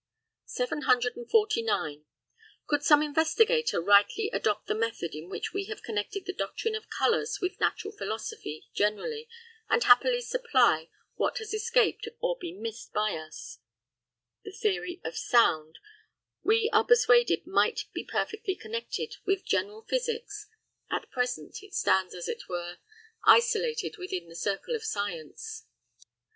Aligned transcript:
Note 0.57 0.69
B 0.71 0.75
B. 0.77 0.81
749. 1.19 2.05
Could 2.65 2.81
some 2.81 3.03
investigator 3.03 3.79
rightly 3.79 4.31
adopt 4.33 4.65
the 4.65 4.73
method 4.73 5.13
in 5.13 5.29
which 5.29 5.53
we 5.53 5.65
have 5.65 5.83
connected 5.83 6.25
the 6.25 6.33
doctrine 6.33 6.73
of 6.73 6.89
colours 6.89 7.37
with 7.39 7.59
natural 7.59 7.95
philosophy 7.95 8.65
generally, 8.73 9.29
and 9.69 9.83
happily 9.83 10.19
supply 10.19 10.89
what 11.17 11.37
has 11.37 11.53
escaped 11.53 12.07
or 12.19 12.35
been 12.35 12.63
missed 12.63 12.91
by 12.93 13.13
us, 13.15 13.59
the 14.43 14.49
theory 14.51 14.99
of 15.03 15.15
sound, 15.15 15.77
we 16.41 16.67
are 16.73 16.83
persuaded, 16.83 17.45
might 17.45 17.83
be 17.93 18.03
perfectly 18.03 18.55
connected 18.55 19.17
with 19.27 19.45
general 19.45 19.83
physics: 19.83 20.47
at 20.89 21.11
present 21.11 21.61
it 21.61 21.75
stands, 21.75 22.15
as 22.15 22.27
it 22.27 22.49
were, 22.49 22.79
isolated 23.25 23.97
within 23.99 24.27
the 24.29 24.35
circle 24.35 24.73
of 24.73 24.83
science. 24.83 25.67